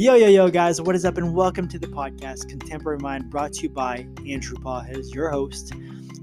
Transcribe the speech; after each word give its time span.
Yo, 0.00 0.14
yo, 0.14 0.28
yo, 0.28 0.48
guys, 0.48 0.80
what 0.80 0.94
is 0.94 1.04
up, 1.04 1.18
and 1.18 1.34
welcome 1.34 1.66
to 1.66 1.76
the 1.76 1.88
podcast 1.88 2.48
Contemporary 2.48 3.00
Mind, 3.00 3.28
brought 3.28 3.52
to 3.54 3.62
you 3.62 3.68
by 3.68 4.06
Andrew 4.28 4.56
Pajes, 4.58 5.12
your 5.12 5.28
host. 5.28 5.72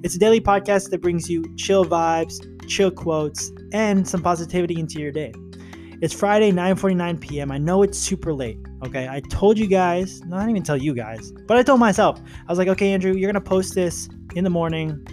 It's 0.02 0.16
a 0.16 0.18
daily 0.18 0.40
podcast 0.40 0.92
that 0.92 1.02
brings 1.02 1.30
you 1.30 1.44
chill 1.58 1.84
vibes, 1.84 2.40
chill 2.70 2.90
quotes, 2.90 3.52
and 3.74 4.08
some 4.08 4.22
positivity 4.22 4.80
into 4.80 5.02
your 5.02 5.12
day. 5.12 5.34
It's 6.02 6.14
Friday, 6.14 6.54
9:49 6.54 7.20
p.m. 7.20 7.52
I 7.52 7.58
know 7.58 7.84
it's 7.84 7.98
super 7.98 8.34
late. 8.34 8.60
Okay, 8.86 9.10
I 9.10 9.20
told 9.30 9.60
you 9.60 9.68
guys, 9.68 10.22
not 10.22 10.48
even 10.48 10.64
tell 10.64 10.78
you 10.78 10.94
guys, 10.94 11.34
but 11.46 11.58
I 11.58 11.62
told 11.62 11.82
myself. 11.82 12.22
I 12.48 12.50
was 12.50 12.58
like, 12.58 12.70
okay, 12.70 12.94
Andrew, 12.94 13.12
you're 13.12 13.30
gonna 13.30 13.44
post 13.44 13.76
this 13.76 14.08
in 14.36 14.46
the 14.46 14.50
morning, 14.50 15.06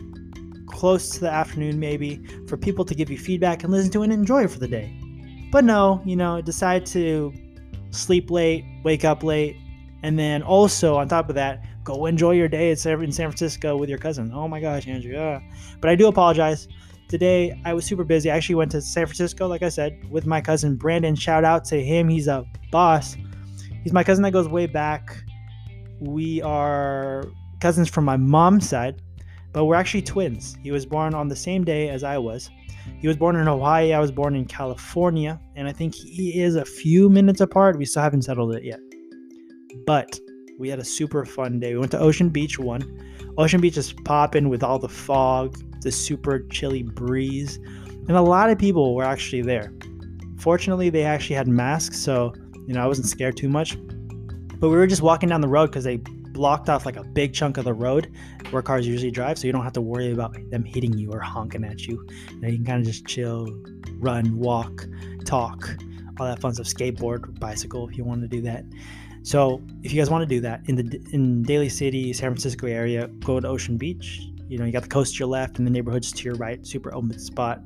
close 0.68 1.10
to 1.10 1.18
the 1.18 1.30
afternoon, 1.32 1.80
maybe, 1.80 2.22
for 2.46 2.56
people 2.56 2.84
to 2.84 2.94
give 2.94 3.10
you 3.10 3.18
feedback 3.18 3.64
and 3.64 3.72
listen 3.72 3.90
to 3.90 4.02
and 4.02 4.12
enjoy 4.12 4.46
for 4.46 4.60
the 4.60 4.68
day. 4.68 4.96
But 5.50 5.64
no, 5.64 6.00
you 6.04 6.14
know, 6.14 6.40
decide 6.40 6.86
to 6.86 7.32
sleep 7.92 8.30
late, 8.30 8.64
wake 8.82 9.04
up 9.04 9.22
late, 9.22 9.56
and 10.02 10.18
then 10.18 10.42
also 10.42 10.96
on 10.96 11.08
top 11.08 11.28
of 11.28 11.36
that, 11.36 11.64
go 11.84 12.06
enjoy 12.06 12.32
your 12.32 12.48
day 12.48 12.70
in 12.70 12.76
San 12.76 12.98
Francisco 12.98 13.76
with 13.76 13.88
your 13.88 13.98
cousin. 13.98 14.32
Oh 14.34 14.48
my 14.48 14.60
gosh, 14.60 14.88
Andrew. 14.88 15.40
But 15.80 15.90
I 15.90 15.94
do 15.94 16.08
apologize. 16.08 16.66
Today 17.08 17.60
I 17.64 17.74
was 17.74 17.84
super 17.84 18.04
busy. 18.04 18.30
I 18.30 18.36
actually 18.36 18.54
went 18.56 18.70
to 18.72 18.80
San 18.80 19.06
Francisco, 19.06 19.46
like 19.46 19.62
I 19.62 19.68
said, 19.68 20.10
with 20.10 20.26
my 20.26 20.40
cousin 20.40 20.76
Brandon. 20.76 21.14
Shout 21.14 21.44
out 21.44 21.64
to 21.66 21.82
him. 21.82 22.08
He's 22.08 22.26
a 22.26 22.44
boss. 22.70 23.16
He's 23.82 23.92
my 23.92 24.02
cousin 24.02 24.22
that 24.22 24.32
goes 24.32 24.48
way 24.48 24.66
back. 24.66 25.22
We 26.00 26.40
are 26.42 27.24
cousins 27.60 27.88
from 27.88 28.04
my 28.04 28.16
mom's 28.16 28.68
side, 28.68 29.02
but 29.52 29.66
we're 29.66 29.76
actually 29.76 30.02
twins. 30.02 30.56
He 30.62 30.70
was 30.70 30.86
born 30.86 31.14
on 31.14 31.28
the 31.28 31.36
same 31.36 31.64
day 31.64 31.90
as 31.90 32.02
I 32.02 32.16
was. 32.18 32.50
He 32.98 33.08
was 33.08 33.16
born 33.16 33.36
in 33.36 33.46
Hawaii. 33.46 33.92
I 33.92 33.98
was 33.98 34.10
born 34.10 34.34
in 34.34 34.44
California. 34.44 35.40
And 35.56 35.68
I 35.68 35.72
think 35.72 35.94
he 35.94 36.40
is 36.40 36.56
a 36.56 36.64
few 36.64 37.08
minutes 37.08 37.40
apart. 37.40 37.78
We 37.78 37.84
still 37.84 38.02
haven't 38.02 38.22
settled 38.22 38.54
it 38.54 38.64
yet. 38.64 38.80
But 39.86 40.18
we 40.58 40.68
had 40.68 40.78
a 40.78 40.84
super 40.84 41.24
fun 41.24 41.58
day. 41.58 41.72
We 41.72 41.80
went 41.80 41.90
to 41.92 41.98
Ocean 41.98 42.28
Beach 42.28 42.58
one. 42.58 42.82
Ocean 43.38 43.60
Beach 43.60 43.76
is 43.76 43.92
popping 43.92 44.48
with 44.48 44.62
all 44.62 44.78
the 44.78 44.88
fog, 44.88 45.56
the 45.80 45.90
super 45.90 46.40
chilly 46.50 46.82
breeze, 46.82 47.56
and 48.08 48.16
a 48.16 48.22
lot 48.22 48.50
of 48.50 48.58
people 48.58 48.94
were 48.94 49.04
actually 49.04 49.42
there. 49.42 49.72
Fortunately, 50.38 50.90
they 50.90 51.04
actually 51.04 51.36
had 51.36 51.48
masks, 51.48 51.98
so 51.98 52.32
you 52.66 52.74
know 52.74 52.82
I 52.82 52.86
wasn't 52.86 53.08
scared 53.08 53.36
too 53.36 53.48
much. 53.48 53.76
But 54.58 54.68
we 54.68 54.76
were 54.76 54.86
just 54.86 55.02
walking 55.02 55.28
down 55.28 55.40
the 55.40 55.48
road 55.48 55.68
because 55.68 55.84
they 55.84 56.02
blocked 56.32 56.68
off 56.68 56.86
like 56.86 56.96
a 56.96 57.04
big 57.04 57.32
chunk 57.32 57.56
of 57.56 57.64
the 57.64 57.72
road 57.72 58.12
where 58.50 58.62
cars 58.62 58.86
usually 58.86 59.10
drive, 59.10 59.38
so 59.38 59.46
you 59.46 59.52
don't 59.52 59.64
have 59.64 59.72
to 59.74 59.80
worry 59.80 60.12
about 60.12 60.36
them 60.50 60.64
hitting 60.64 60.96
you 60.96 61.12
or 61.12 61.20
honking 61.20 61.64
at 61.64 61.86
you. 61.86 62.06
you, 62.30 62.40
know, 62.40 62.48
you 62.48 62.56
can 62.56 62.64
kind 62.64 62.80
of 62.80 62.86
just 62.86 63.06
chill, 63.06 63.48
run, 63.98 64.36
walk, 64.38 64.86
talk, 65.24 65.76
all 66.18 66.26
that 66.26 66.40
fun 66.40 66.54
stuff. 66.54 66.66
Skateboard, 66.66 67.38
bicycle, 67.38 67.88
if 67.88 67.96
you 67.96 68.04
want 68.04 68.20
to 68.22 68.28
do 68.28 68.40
that. 68.42 68.64
So 69.22 69.62
if 69.82 69.92
you 69.92 70.00
guys 70.00 70.10
want 70.10 70.22
to 70.22 70.34
do 70.34 70.40
that 70.40 70.62
in 70.66 70.76
the 70.76 71.00
in 71.12 71.42
Daly 71.42 71.68
City, 71.68 72.12
San 72.12 72.30
Francisco 72.30 72.66
area, 72.66 73.06
go 73.24 73.38
to 73.38 73.46
Ocean 73.46 73.76
Beach. 73.76 74.28
You 74.48 74.58
know, 74.58 74.64
you 74.64 74.72
got 74.72 74.82
the 74.82 74.88
coast 74.88 75.14
to 75.14 75.18
your 75.20 75.28
left 75.28 75.58
and 75.58 75.66
the 75.66 75.70
neighborhoods 75.70 76.12
to 76.12 76.24
your 76.24 76.34
right. 76.34 76.64
Super 76.66 76.92
open 76.94 77.18
spot. 77.18 77.62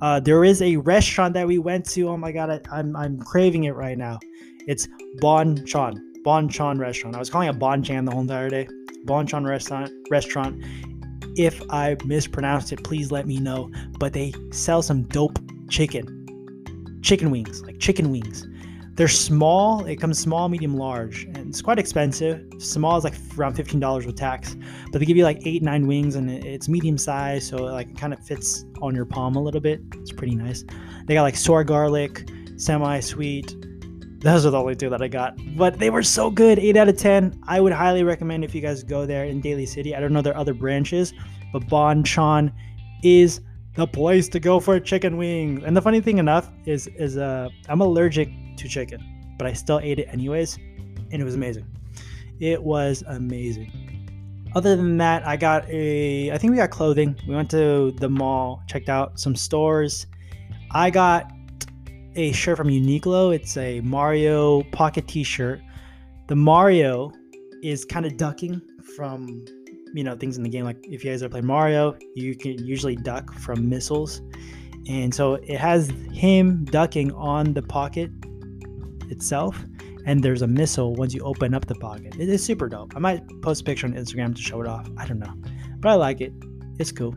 Uh, 0.00 0.18
there 0.20 0.44
is 0.44 0.62
a 0.62 0.76
restaurant 0.76 1.34
that 1.34 1.46
we 1.46 1.58
went 1.58 1.84
to. 1.90 2.08
Oh 2.08 2.16
my 2.16 2.32
god, 2.32 2.50
I, 2.50 2.78
I'm 2.78 2.96
I'm 2.96 3.18
craving 3.18 3.64
it 3.64 3.74
right 3.74 3.98
now. 3.98 4.18
It's 4.66 4.88
Bonchon. 5.20 6.07
Bonchon 6.24 6.78
restaurant. 6.78 7.16
I 7.16 7.18
was 7.18 7.30
calling 7.30 7.48
it 7.48 7.58
Bonchan 7.58 8.04
the 8.04 8.10
whole 8.10 8.22
entire 8.22 8.50
day. 8.50 8.68
Bonchon 9.04 9.46
restaurant 9.46 9.90
restaurant. 10.10 10.64
If 11.36 11.62
I 11.70 11.96
mispronounced 12.04 12.72
it, 12.72 12.82
please 12.84 13.10
let 13.12 13.26
me 13.26 13.38
know. 13.38 13.70
But 13.98 14.12
they 14.12 14.32
sell 14.50 14.82
some 14.82 15.02
dope 15.02 15.38
chicken. 15.68 16.14
Chicken 17.02 17.30
wings, 17.30 17.62
like 17.62 17.78
chicken 17.78 18.10
wings. 18.10 18.46
They're 18.94 19.06
small. 19.06 19.84
It 19.86 19.96
comes 19.96 20.18
small, 20.18 20.48
medium, 20.48 20.76
large, 20.76 21.22
and 21.26 21.48
it's 21.50 21.62
quite 21.62 21.78
expensive. 21.78 22.44
Small 22.58 22.98
is 22.98 23.04
like 23.04 23.14
around 23.38 23.54
fifteen 23.54 23.78
dollars 23.78 24.04
with 24.04 24.16
tax, 24.16 24.56
but 24.90 24.98
they 24.98 25.04
give 25.04 25.16
you 25.16 25.22
like 25.22 25.40
eight, 25.46 25.62
nine 25.62 25.86
wings, 25.86 26.16
and 26.16 26.28
it's 26.28 26.68
medium 26.68 26.98
size, 26.98 27.46
so 27.46 27.68
it 27.68 27.70
like 27.70 27.96
kind 27.96 28.12
of 28.12 28.18
fits 28.18 28.64
on 28.82 28.96
your 28.96 29.04
palm 29.04 29.36
a 29.36 29.40
little 29.40 29.60
bit. 29.60 29.80
It's 29.94 30.10
pretty 30.10 30.34
nice. 30.34 30.64
They 31.06 31.14
got 31.14 31.22
like 31.22 31.36
sour 31.36 31.62
garlic, 31.62 32.28
semi-sweet, 32.56 33.54
those 34.20 34.44
are 34.44 34.50
the 34.50 34.58
only 34.58 34.74
two 34.74 34.90
that 34.90 35.02
I 35.02 35.08
got. 35.08 35.38
But 35.56 35.78
they 35.78 35.90
were 35.90 36.02
so 36.02 36.30
good. 36.30 36.58
8 36.58 36.76
out 36.76 36.88
of 36.88 36.96
10. 36.96 37.40
I 37.46 37.60
would 37.60 37.72
highly 37.72 38.02
recommend 38.02 38.44
if 38.44 38.54
you 38.54 38.60
guys 38.60 38.82
go 38.82 39.06
there 39.06 39.24
in 39.24 39.40
Daly 39.40 39.66
City. 39.66 39.94
I 39.94 40.00
don't 40.00 40.12
know 40.12 40.22
their 40.22 40.36
other 40.36 40.54
branches, 40.54 41.12
but 41.52 41.62
Bonchon 41.68 42.52
is 43.02 43.40
the 43.74 43.86
place 43.86 44.28
to 44.28 44.40
go 44.40 44.58
for 44.58 44.80
chicken 44.80 45.16
wings. 45.16 45.62
And 45.64 45.76
the 45.76 45.82
funny 45.82 46.00
thing 46.00 46.18
enough 46.18 46.50
is 46.66 46.88
is 46.96 47.16
uh 47.16 47.48
I'm 47.68 47.80
allergic 47.80 48.28
to 48.56 48.68
chicken, 48.68 49.00
but 49.38 49.46
I 49.46 49.52
still 49.52 49.78
ate 49.78 50.00
it 50.00 50.08
anyways, 50.10 50.56
and 50.56 51.22
it 51.22 51.24
was 51.24 51.36
amazing. 51.36 51.66
It 52.40 52.60
was 52.60 53.04
amazing. 53.06 53.70
Other 54.56 54.74
than 54.74 54.96
that, 54.98 55.24
I 55.24 55.36
got 55.36 55.68
a 55.68 56.32
I 56.32 56.38
think 56.38 56.50
we 56.50 56.56
got 56.56 56.70
clothing. 56.70 57.14
We 57.28 57.36
went 57.36 57.50
to 57.50 57.92
the 57.92 58.08
mall, 58.08 58.64
checked 58.66 58.88
out 58.88 59.20
some 59.20 59.36
stores. 59.36 60.08
I 60.72 60.90
got 60.90 61.30
a 62.18 62.32
shirt 62.32 62.56
from 62.56 62.66
Uniqlo. 62.66 63.32
It's 63.32 63.56
a 63.56 63.80
Mario 63.80 64.64
pocket 64.72 65.06
t-shirt. 65.06 65.60
The 66.26 66.34
Mario 66.34 67.12
is 67.62 67.84
kind 67.84 68.04
of 68.04 68.16
ducking 68.16 68.60
from 68.96 69.44
you 69.94 70.02
know 70.02 70.16
things 70.16 70.36
in 70.36 70.42
the 70.42 70.48
game. 70.48 70.64
Like 70.64 70.78
if 70.82 71.04
you 71.04 71.10
guys 71.12 71.22
are 71.22 71.28
playing 71.28 71.46
Mario, 71.46 71.96
you 72.16 72.34
can 72.34 72.58
usually 72.66 72.96
duck 72.96 73.32
from 73.34 73.68
missiles, 73.68 74.20
and 74.88 75.14
so 75.14 75.34
it 75.34 75.58
has 75.58 75.90
him 76.12 76.64
ducking 76.64 77.12
on 77.12 77.54
the 77.54 77.62
pocket 77.62 78.10
itself. 79.10 79.64
And 80.04 80.22
there's 80.22 80.42
a 80.42 80.46
missile 80.46 80.94
once 80.94 81.14
you 81.14 81.22
open 81.22 81.54
up 81.54 81.66
the 81.66 81.74
pocket. 81.74 82.16
It 82.18 82.28
is 82.30 82.42
super 82.42 82.68
dope. 82.68 82.96
I 82.96 82.98
might 82.98 83.22
post 83.42 83.60
a 83.60 83.64
picture 83.64 83.86
on 83.86 83.92
Instagram 83.92 84.34
to 84.34 84.42
show 84.42 84.60
it 84.60 84.66
off. 84.66 84.88
I 84.96 85.06
don't 85.06 85.18
know, 85.20 85.34
but 85.78 85.90
I 85.90 85.94
like 85.94 86.20
it. 86.20 86.32
It's 86.80 86.90
cool. 86.90 87.14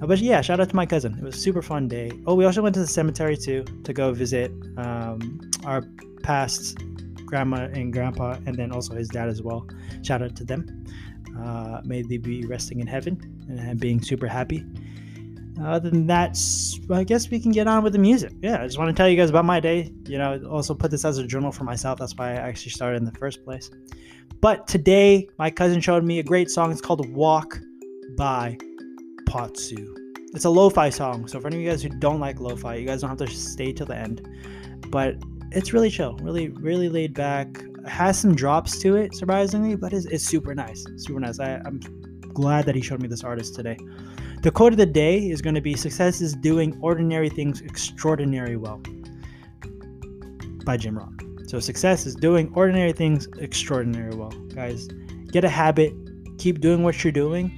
Uh, 0.00 0.06
but 0.06 0.18
yeah, 0.18 0.40
shout 0.40 0.60
out 0.60 0.68
to 0.68 0.76
my 0.76 0.86
cousin. 0.86 1.16
It 1.18 1.22
was 1.22 1.36
a 1.36 1.38
super 1.38 1.62
fun 1.62 1.88
day. 1.88 2.10
Oh, 2.26 2.34
we 2.34 2.44
also 2.44 2.62
went 2.62 2.74
to 2.74 2.80
the 2.80 2.86
cemetery 2.86 3.36
too 3.36 3.64
to 3.84 3.92
go 3.92 4.12
visit 4.12 4.50
um, 4.76 5.40
our 5.64 5.82
past 6.22 6.78
grandma 7.24 7.64
and 7.72 7.92
grandpa, 7.92 8.38
and 8.46 8.54
then 8.54 8.72
also 8.72 8.94
his 8.94 9.08
dad 9.08 9.28
as 9.28 9.42
well. 9.42 9.66
Shout 10.02 10.22
out 10.22 10.36
to 10.36 10.44
them. 10.44 10.84
Uh, 11.38 11.80
may 11.84 12.02
they 12.02 12.16
be 12.16 12.46
resting 12.46 12.80
in 12.80 12.86
heaven 12.86 13.20
and 13.48 13.78
being 13.78 14.00
super 14.02 14.26
happy. 14.26 14.64
Other 15.62 15.88
than 15.88 16.06
that, 16.06 16.38
I 16.90 17.02
guess 17.02 17.30
we 17.30 17.40
can 17.40 17.50
get 17.50 17.66
on 17.66 17.82
with 17.82 17.94
the 17.94 17.98
music. 17.98 18.32
Yeah, 18.42 18.62
I 18.62 18.66
just 18.66 18.78
want 18.78 18.94
to 18.94 18.94
tell 18.94 19.08
you 19.08 19.16
guys 19.16 19.30
about 19.30 19.46
my 19.46 19.58
day. 19.58 19.90
You 20.06 20.18
know, 20.18 20.40
also 20.50 20.74
put 20.74 20.90
this 20.90 21.04
as 21.04 21.18
a 21.18 21.26
journal 21.26 21.50
for 21.50 21.64
myself. 21.64 21.98
That's 21.98 22.14
why 22.14 22.32
I 22.32 22.34
actually 22.34 22.72
started 22.72 22.98
in 22.98 23.04
the 23.04 23.18
first 23.18 23.42
place. 23.42 23.70
But 24.40 24.68
today, 24.68 25.28
my 25.38 25.50
cousin 25.50 25.80
showed 25.80 26.04
me 26.04 26.18
a 26.18 26.22
great 26.22 26.50
song. 26.50 26.72
It's 26.72 26.82
called 26.82 27.08
Walk 27.14 27.58
by 28.16 28.58
Potsu. 29.36 29.94
It's 30.34 30.46
a 30.46 30.50
lo-fi 30.50 30.88
song, 30.88 31.26
so 31.28 31.38
for 31.40 31.48
any 31.48 31.56
of 31.56 31.62
you 31.62 31.68
guys 31.68 31.82
who 31.82 31.90
don't 31.90 32.20
like 32.20 32.40
lo-fi, 32.40 32.76
you 32.76 32.86
guys 32.86 33.02
don't 33.02 33.10
have 33.10 33.18
to 33.18 33.26
stay 33.26 33.70
till 33.70 33.84
the 33.84 33.96
end. 33.96 34.26
But 34.88 35.16
it's 35.52 35.74
really 35.74 35.90
chill, 35.90 36.16
really, 36.22 36.48
really 36.48 36.88
laid 36.88 37.12
back. 37.12 37.48
It 37.58 37.88
has 37.88 38.18
some 38.18 38.34
drops 38.34 38.78
to 38.78 38.96
it, 38.96 39.14
surprisingly, 39.14 39.76
but 39.76 39.92
it's, 39.92 40.06
it's 40.06 40.24
super 40.24 40.54
nice. 40.54 40.84
Super 40.96 41.20
nice. 41.20 41.38
I, 41.38 41.56
I'm 41.66 41.80
glad 42.32 42.64
that 42.64 42.74
he 42.74 42.80
showed 42.80 43.02
me 43.02 43.08
this 43.08 43.24
artist 43.24 43.54
today. 43.54 43.76
The 44.40 44.50
quote 44.50 44.72
of 44.72 44.78
the 44.78 44.86
day 44.86 45.28
is 45.28 45.42
going 45.42 45.54
to 45.54 45.60
be 45.60 45.74
Success 45.74 46.22
is 46.22 46.34
doing 46.34 46.78
ordinary 46.80 47.28
things 47.28 47.60
extraordinary 47.60 48.56
well 48.56 48.80
by 50.64 50.78
Jim 50.78 50.98
Rohn. 50.98 51.44
So, 51.46 51.60
success 51.60 52.06
is 52.06 52.14
doing 52.14 52.50
ordinary 52.54 52.92
things 52.92 53.28
extraordinary 53.38 54.14
well. 54.14 54.30
Guys, 54.54 54.88
get 55.30 55.44
a 55.44 55.48
habit, 55.48 55.92
keep 56.38 56.60
doing 56.60 56.82
what 56.82 57.04
you're 57.04 57.12
doing, 57.12 57.52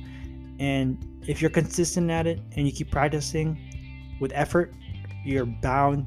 and 0.58 1.02
if 1.28 1.42
you're 1.42 1.50
consistent 1.50 2.10
at 2.10 2.26
it 2.26 2.40
and 2.56 2.66
you 2.66 2.72
keep 2.72 2.90
practicing 2.90 3.56
with 4.18 4.32
effort, 4.34 4.74
you're 5.24 5.46
bound 5.46 6.06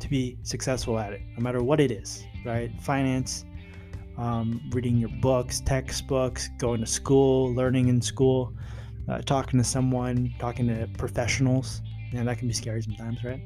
to 0.00 0.08
be 0.08 0.38
successful 0.44 0.98
at 0.98 1.12
it, 1.12 1.20
no 1.36 1.42
matter 1.42 1.62
what 1.62 1.80
it 1.80 1.90
is, 1.90 2.24
right? 2.44 2.70
Finance, 2.80 3.44
um, 4.16 4.60
reading 4.70 4.96
your 4.96 5.10
books, 5.20 5.60
textbooks, 5.60 6.48
going 6.58 6.80
to 6.80 6.86
school, 6.86 7.52
learning 7.54 7.88
in 7.88 8.00
school, 8.00 8.54
uh, 9.08 9.20
talking 9.20 9.58
to 9.58 9.64
someone, 9.64 10.32
talking 10.38 10.68
to 10.68 10.88
professionals. 10.96 11.82
And 12.14 12.28
that 12.28 12.38
can 12.38 12.46
be 12.46 12.54
scary 12.54 12.82
sometimes, 12.82 13.24
right? 13.24 13.42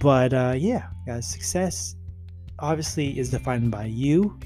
But 0.00 0.32
uh, 0.32 0.54
yeah, 0.56 0.88
guys, 1.06 1.26
success 1.26 1.96
obviously 2.60 3.18
is 3.18 3.30
defined 3.30 3.72
by 3.72 3.86
you 3.86 4.38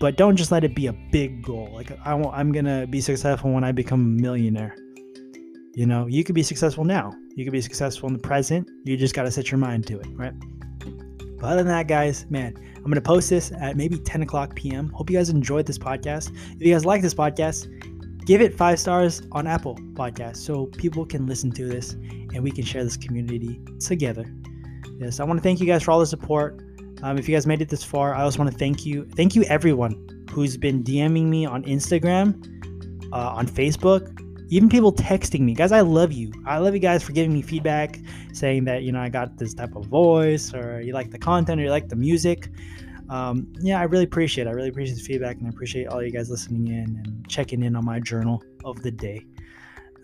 but 0.00 0.16
don't 0.16 0.36
just 0.36 0.50
let 0.50 0.64
it 0.64 0.74
be 0.74 0.86
a 0.86 0.92
big 1.12 1.42
goal. 1.42 1.70
Like 1.72 1.92
I 2.04 2.12
I'm 2.12 2.52
gonna 2.52 2.86
be 2.86 3.00
successful 3.00 3.52
when 3.52 3.64
I 3.64 3.72
become 3.72 4.00
a 4.00 4.22
millionaire. 4.22 4.76
You 5.74 5.86
know, 5.86 6.06
you 6.06 6.22
could 6.22 6.34
be 6.34 6.42
successful 6.42 6.84
now. 6.84 7.12
You 7.34 7.44
could 7.44 7.52
be 7.52 7.60
successful 7.60 8.08
in 8.08 8.12
the 8.12 8.20
present. 8.20 8.68
You 8.84 8.96
just 8.96 9.14
gotta 9.14 9.30
set 9.30 9.50
your 9.50 9.58
mind 9.58 9.86
to 9.88 9.98
it, 9.98 10.06
right? 10.14 10.32
But 11.38 11.46
other 11.46 11.56
than 11.56 11.66
that, 11.68 11.88
guys, 11.88 12.26
man, 12.30 12.54
I'm 12.76 12.84
gonna 12.84 13.00
post 13.00 13.30
this 13.30 13.52
at 13.52 13.76
maybe 13.76 13.98
10 13.98 14.22
o'clock 14.22 14.54
p.m. 14.54 14.90
Hope 14.90 15.10
you 15.10 15.16
guys 15.16 15.30
enjoyed 15.30 15.66
this 15.66 15.78
podcast. 15.78 16.30
If 16.56 16.62
you 16.62 16.72
guys 16.72 16.84
like 16.84 17.02
this 17.02 17.14
podcast, 17.14 17.68
give 18.24 18.40
it 18.40 18.54
five 18.54 18.78
stars 18.78 19.22
on 19.32 19.46
Apple 19.46 19.76
Podcast 19.94 20.36
so 20.36 20.66
people 20.66 21.04
can 21.04 21.26
listen 21.26 21.50
to 21.52 21.66
this 21.66 21.92
and 21.92 22.42
we 22.42 22.50
can 22.50 22.64
share 22.64 22.84
this 22.84 22.96
community 22.96 23.60
together. 23.80 24.24
Yes, 24.98 25.18
I 25.18 25.24
want 25.24 25.38
to 25.38 25.42
thank 25.42 25.60
you 25.60 25.66
guys 25.66 25.82
for 25.82 25.90
all 25.90 26.00
the 26.00 26.06
support. 26.06 26.62
Um, 27.02 27.18
if 27.18 27.28
you 27.28 27.34
guys 27.34 27.46
made 27.46 27.60
it 27.60 27.68
this 27.68 27.84
far, 27.84 28.14
I 28.14 28.22
also 28.22 28.38
want 28.38 28.50
to 28.50 28.58
thank 28.58 28.86
you. 28.86 29.06
Thank 29.14 29.34
you, 29.34 29.42
everyone 29.44 30.26
who's 30.30 30.56
been 30.56 30.82
DMing 30.82 31.26
me 31.26 31.46
on 31.46 31.62
Instagram, 31.64 32.34
uh, 33.12 33.30
on 33.30 33.46
Facebook, 33.46 34.20
even 34.48 34.68
people 34.68 34.92
texting 34.92 35.40
me. 35.40 35.54
Guys, 35.54 35.72
I 35.72 35.80
love 35.80 36.12
you. 36.12 36.32
I 36.46 36.58
love 36.58 36.74
you 36.74 36.80
guys 36.80 37.02
for 37.02 37.12
giving 37.12 37.32
me 37.32 37.42
feedback, 37.42 37.98
saying 38.32 38.64
that, 38.64 38.82
you 38.82 38.92
know, 38.92 39.00
I 39.00 39.08
got 39.08 39.36
this 39.36 39.54
type 39.54 39.74
of 39.76 39.86
voice, 39.86 40.54
or 40.54 40.80
you 40.80 40.92
like 40.92 41.10
the 41.10 41.18
content, 41.18 41.60
or 41.60 41.64
you 41.64 41.70
like 41.70 41.88
the 41.88 41.96
music. 41.96 42.48
Um, 43.08 43.52
yeah, 43.60 43.80
I 43.80 43.84
really 43.84 44.04
appreciate 44.04 44.46
it. 44.46 44.50
I 44.50 44.52
really 44.52 44.68
appreciate 44.68 44.96
the 44.96 45.02
feedback, 45.02 45.38
and 45.38 45.46
I 45.46 45.50
appreciate 45.50 45.88
all 45.88 46.02
you 46.02 46.10
guys 46.10 46.30
listening 46.30 46.68
in 46.68 47.02
and 47.04 47.28
checking 47.28 47.62
in 47.62 47.76
on 47.76 47.84
my 47.84 48.00
journal 48.00 48.42
of 48.64 48.82
the 48.82 48.90
day. 48.90 49.26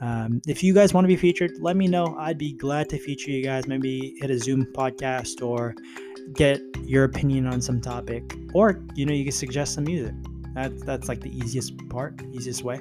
Um, 0.00 0.40
if 0.46 0.62
you 0.62 0.72
guys 0.72 0.94
want 0.94 1.04
to 1.04 1.08
be 1.08 1.16
featured, 1.16 1.52
let 1.60 1.76
me 1.76 1.86
know. 1.86 2.16
I'd 2.18 2.38
be 2.38 2.52
glad 2.52 2.88
to 2.90 2.98
feature 2.98 3.30
you 3.30 3.42
guys. 3.42 3.66
Maybe 3.66 4.16
hit 4.20 4.30
a 4.30 4.38
Zoom 4.38 4.66
podcast 4.72 5.46
or 5.46 5.74
get 6.34 6.60
your 6.82 7.04
opinion 7.04 7.46
on 7.46 7.60
some 7.60 7.80
topic, 7.80 8.36
or 8.54 8.82
you 8.94 9.06
know, 9.06 9.12
you 9.12 9.24
can 9.24 9.32
suggest 9.32 9.74
some 9.74 9.84
music. 9.84 10.14
That's 10.54 10.82
that's 10.82 11.08
like 11.08 11.20
the 11.20 11.36
easiest 11.36 11.76
part, 11.88 12.20
easiest 12.32 12.64
way. 12.64 12.80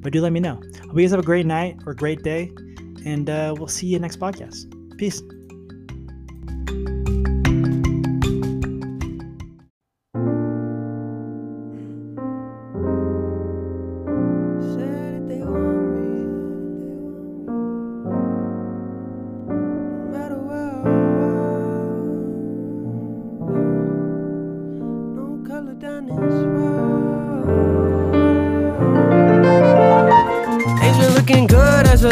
But 0.00 0.12
do 0.12 0.20
let 0.20 0.32
me 0.32 0.40
know. 0.40 0.54
Hope 0.54 0.94
you 0.94 1.02
guys 1.02 1.10
have 1.10 1.20
a 1.20 1.24
great 1.24 1.46
night 1.46 1.80
or 1.86 1.94
great 1.94 2.22
day, 2.22 2.52
and 3.04 3.28
uh, 3.28 3.54
we'll 3.56 3.68
see 3.68 3.86
you 3.86 3.98
next 3.98 4.20
podcast. 4.20 4.66
Peace. 4.96 5.22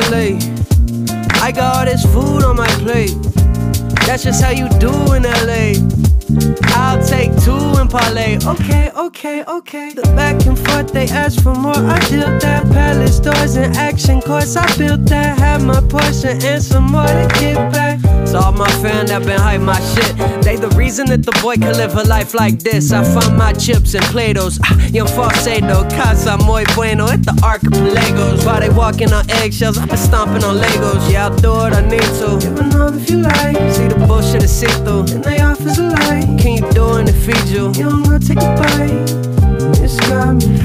I 0.09 1.53
got 1.53 1.77
all 1.77 1.85
this 1.85 2.05
food 2.05 2.45
on 2.45 2.57
my 2.57 2.69
plate. 2.79 3.15
That's 4.07 4.23
just 4.23 4.41
how 4.41 4.51
you 4.51 4.69
do 4.79 4.91
in 5.15 5.25
LA. 5.25 5.75
I'll 6.77 7.05
take 7.05 7.33
two 7.43 7.57
and 7.81 7.91
parlay. 7.91 8.39
Okay, 8.47 8.93
okay, 8.97 9.43
okay. 9.45 9.93
The 9.95 10.03
back 10.15 10.47
and 10.47 10.57
forth, 10.57 10.93
they 10.93 11.09
ask 11.09 11.43
for 11.43 11.55
more. 11.55 11.75
I 11.75 11.99
deal 12.09 12.39
that. 12.39 12.71
Palace 12.71 13.19
doors 13.19 13.57
and 13.57 13.77
action 13.77 14.21
course. 14.21 14.55
I 14.57 14.67
built 14.77 15.07
that. 15.07 15.39
Have 15.39 15.65
my 15.65 15.81
portion 15.81 16.41
and 16.43 16.63
some 16.63 16.85
more 16.85 17.07
to 17.07 17.29
get 17.41 17.73
my 19.55 19.79
shit. 19.95 20.17
They 20.43 20.57
the 20.57 20.69
reason 20.77 21.07
that 21.07 21.23
the 21.25 21.33
boy 21.41 21.55
can 21.55 21.75
live 21.77 21.95
a 21.95 22.03
life 22.03 22.35
like 22.35 22.59
this. 22.59 22.93
I 22.93 23.03
find 23.05 23.37
my 23.37 23.53
chips 23.53 23.95
and 23.95 24.05
Play-Dohs. 24.07 24.59
Ah, 24.65 24.87
young 24.89 25.07
falsetto, 25.07 25.85
casa 25.91 26.37
muy 26.45 26.65
bueno. 26.75 27.07
At 27.07 27.23
the 27.23 27.33
archipelagos. 27.43 28.45
While 28.45 28.61
they 28.61 28.71
walking 28.71 29.13
on 29.13 29.25
eggshells, 29.31 29.79
I 29.79 29.87
been 29.87 29.97
stomping 29.97 30.45
on 30.45 30.57
Legos. 30.57 31.11
Yeah, 31.11 31.29
I'll 31.29 31.37
do 31.37 31.51
what 31.51 31.73
I 31.73 31.83
need 31.83 32.11
to. 32.21 32.39
Give 32.41 32.59
a 32.59 32.65
love 32.77 33.01
if 33.01 33.09
you 33.09 33.19
like. 33.19 33.57
See 33.73 33.89
the 33.89 34.05
bullshit 34.07 34.43
is 34.43 34.53
see 34.53 34.67
through. 34.85 35.07
And 35.15 35.23
they 35.23 35.41
offers 35.41 35.79
a 35.79 35.91
light. 35.91 36.27
Can 36.41 36.53
you 36.59 36.67
do 36.73 36.97
it 36.99 37.07
to 37.07 37.13
feed 37.13 37.47
you? 37.47 37.69
You 37.79 37.91
don't 37.91 38.03
go 38.03 38.19
take 38.19 38.39
a 38.39 38.51
bite. 38.59 39.37
It's 39.83 39.99
got 40.09 40.35
me 40.35 40.56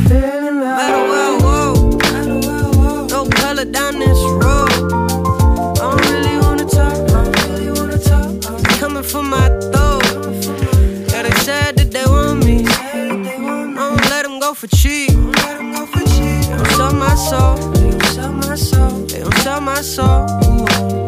for 14.62 14.68
cheap. 14.76 15.10
They 15.10 15.16
don't 15.16 16.68
sell 16.78 16.94
my 16.94 17.16
soul. 17.16 17.56
They 17.72 17.90
don't 17.90 18.04
sell 18.04 18.32
my 18.32 18.56
soul. 18.56 19.06
They 19.08 19.20
don't 19.20 19.34
sell 19.38 19.60
my 19.60 19.82
soul. 19.82 20.28
Matter 20.68 21.01